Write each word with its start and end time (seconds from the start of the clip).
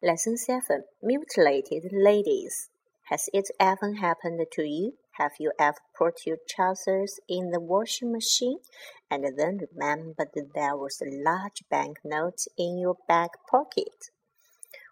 Lesson 0.00 0.36
7 0.36 0.84
Mutilated 1.02 1.90
Ladies. 1.90 2.68
Has 3.08 3.28
it 3.34 3.48
ever 3.58 3.94
happened 3.94 4.40
to 4.52 4.62
you? 4.62 4.92
Have 5.18 5.32
you 5.40 5.50
ever 5.58 5.78
put 5.98 6.24
your 6.24 6.36
trousers 6.48 7.18
in 7.28 7.50
the 7.50 7.58
washing 7.58 8.12
machine 8.12 8.60
and 9.10 9.24
then 9.36 9.58
remembered 9.72 10.28
there 10.54 10.76
was 10.76 11.02
a 11.02 11.10
large 11.10 11.64
banknote 11.68 12.44
in 12.56 12.78
your 12.78 12.94
back 13.08 13.30
pocket? 13.50 14.12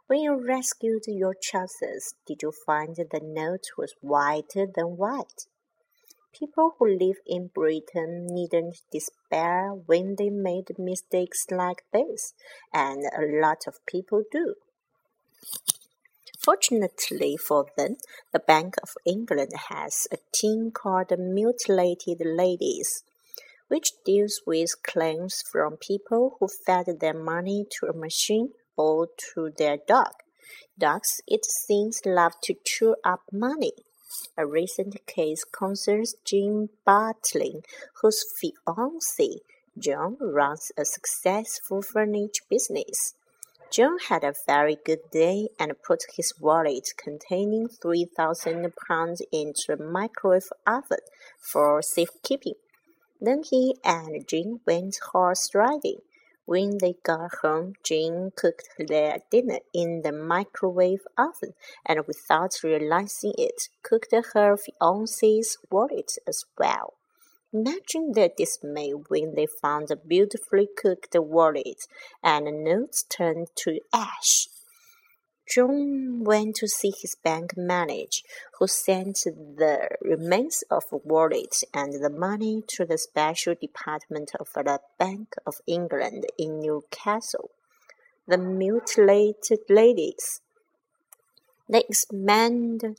When 0.08 0.22
you 0.22 0.44
rescued 0.44 1.04
your 1.06 1.36
trousers, 1.40 2.14
did 2.26 2.42
you 2.42 2.52
find 2.66 2.96
the 2.96 3.20
note 3.22 3.78
was 3.78 3.94
whiter 4.00 4.66
than 4.66 4.96
white? 4.96 5.46
People 6.36 6.74
who 6.80 6.98
live 6.98 7.18
in 7.24 7.52
Britain 7.54 8.26
needn't 8.28 8.82
despair 8.90 9.70
when 9.70 10.16
they 10.18 10.30
made 10.30 10.76
mistakes 10.80 11.46
like 11.52 11.84
this, 11.92 12.34
and 12.74 13.04
a 13.16 13.40
lot 13.40 13.68
of 13.68 13.86
people 13.86 14.24
do. 14.32 14.56
Fortunately 16.38 17.36
for 17.36 17.66
them, 17.76 17.96
the 18.32 18.38
Bank 18.38 18.76
of 18.80 18.90
England 19.04 19.50
has 19.68 20.06
a 20.12 20.18
team 20.32 20.70
called 20.70 21.08
the 21.08 21.16
Mutilated 21.16 22.20
Ladies, 22.24 23.02
which 23.66 23.92
deals 24.04 24.42
with 24.46 24.80
claims 24.84 25.42
from 25.50 25.76
people 25.76 26.36
who 26.38 26.46
fed 26.46 27.00
their 27.00 27.14
money 27.14 27.66
to 27.70 27.86
a 27.86 27.92
machine 27.92 28.52
or 28.76 29.08
to 29.34 29.50
their 29.58 29.76
dog. 29.76 30.12
Dogs, 30.78 31.20
it 31.26 31.44
seems, 31.44 32.06
love 32.06 32.34
to 32.44 32.54
chew 32.64 32.94
up 33.02 33.22
money. 33.32 33.72
A 34.38 34.46
recent 34.46 35.04
case 35.04 35.42
concerns 35.42 36.14
Jim 36.24 36.68
Butlin, 36.86 37.64
whose 38.00 38.24
fiancée 38.38 39.40
John, 39.76 40.16
runs 40.20 40.70
a 40.78 40.84
successful 40.84 41.82
furniture 41.82 42.44
business. 42.48 43.15
John 43.70 43.98
had 44.08 44.22
a 44.22 44.34
very 44.46 44.76
good 44.76 45.10
day 45.10 45.48
and 45.58 45.82
put 45.82 46.04
his 46.16 46.32
wallet 46.40 46.88
containing 46.96 47.68
three 47.68 48.04
thousand 48.04 48.72
pounds 48.88 49.22
into 49.32 49.72
a 49.72 49.82
microwave 49.82 50.52
oven 50.66 51.00
for 51.38 51.82
safekeeping. 51.82 52.54
Then 53.20 53.42
he 53.42 53.76
and 53.84 54.26
Jean 54.26 54.60
went 54.66 54.98
horse 55.12 55.50
riding. 55.54 56.00
When 56.44 56.78
they 56.78 56.94
got 57.02 57.34
home, 57.42 57.74
Jean 57.82 58.30
cooked 58.36 58.68
their 58.78 59.18
dinner 59.30 59.58
in 59.74 60.02
the 60.02 60.12
microwave 60.12 61.04
oven 61.18 61.54
and 61.84 62.06
without 62.06 62.62
realizing 62.62 63.34
it, 63.36 63.68
cooked 63.82 64.14
her 64.34 64.56
fiance's 64.56 65.58
wallet 65.70 66.12
as 66.26 66.44
well. 66.56 66.94
Imagine 67.52 68.12
their 68.12 68.30
dismay 68.36 68.90
when 68.90 69.34
they 69.34 69.46
found 69.46 69.90
a 69.90 69.96
beautifully 69.96 70.68
cooked 70.76 71.14
wallet 71.14 71.86
and 72.22 72.64
notes 72.64 73.04
turned 73.04 73.48
to 73.56 73.80
ash. 73.92 74.48
John 75.48 76.24
went 76.24 76.56
to 76.56 76.66
see 76.66 76.92
his 77.00 77.14
bank 77.14 77.56
manager, 77.56 78.22
who 78.58 78.66
sent 78.66 79.18
the 79.24 79.88
remains 80.00 80.64
of 80.70 80.82
the 80.90 80.96
wallet 80.96 81.62
and 81.72 81.92
the 81.92 82.10
money 82.10 82.64
to 82.68 82.84
the 82.84 82.98
special 82.98 83.54
department 83.54 84.32
of 84.40 84.48
the 84.54 84.80
Bank 84.98 85.36
of 85.46 85.60
England 85.66 86.26
in 86.36 86.58
Newcastle. 86.58 87.50
The 88.26 88.38
mutilated 88.38 89.60
ladies. 89.68 90.40
They 91.68 91.84
examined 91.88 92.98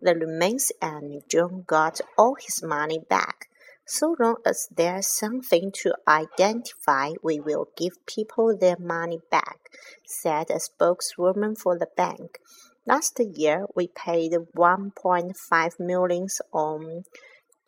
the 0.00 0.14
remains 0.14 0.72
and 0.80 1.22
John 1.28 1.64
got 1.66 2.00
all 2.16 2.36
his 2.38 2.62
money 2.62 2.98
back. 2.98 3.48
So 3.86 4.14
long 4.20 4.36
as 4.46 4.68
there's 4.70 5.08
something 5.08 5.72
to 5.82 5.94
identify, 6.06 7.10
we 7.22 7.40
will 7.40 7.68
give 7.76 8.06
people 8.06 8.56
their 8.56 8.76
money 8.78 9.18
back, 9.30 9.58
said 10.06 10.50
a 10.50 10.60
spokeswoman 10.60 11.56
for 11.56 11.76
the 11.76 11.88
bank. 11.96 12.38
Last 12.86 13.20
year, 13.20 13.66
we 13.74 13.88
paid 13.88 14.32
1.5 14.56 15.80
million 15.80 16.26
on 16.52 17.04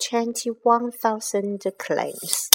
21,000 0.09 1.63
claims. 1.79 2.51